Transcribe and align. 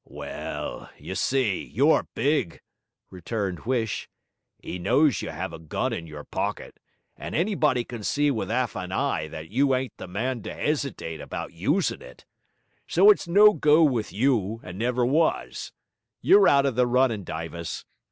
'Well, 0.03 0.89
you 0.97 1.13
see, 1.13 1.63
you're 1.63 2.07
big,' 2.15 2.59
returned 3.11 3.59
Huish; 3.65 4.07
''e 4.65 4.79
knows 4.81 5.21
you 5.21 5.29
'ave 5.29 5.55
a 5.55 5.59
gun 5.59 5.93
in 5.93 6.07
your 6.07 6.23
pocket, 6.23 6.79
and 7.15 7.35
anybody 7.35 7.83
can 7.83 8.01
see 8.03 8.31
with 8.31 8.49
'alf 8.49 8.75
an 8.75 8.91
eye 8.91 9.27
that 9.27 9.49
you 9.51 9.75
ain't 9.75 9.95
the 9.97 10.07
man 10.07 10.41
to 10.41 10.49
'esitate 10.49 11.21
about 11.21 11.53
usin' 11.53 12.01
it. 12.01 12.25
So 12.87 13.11
it's 13.11 13.27
no 13.27 13.53
go 13.53 13.83
with 13.83 14.11
you, 14.11 14.59
and 14.63 14.79
never 14.79 15.05
was; 15.05 15.71
you're 16.19 16.47
out 16.47 16.65
of 16.65 16.73
the 16.73 16.87
runnin', 16.87 17.23
Dyvis. 17.23 17.85